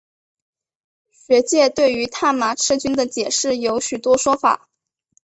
[1.11, 4.67] 学界对于探马赤军的解释有许多说法。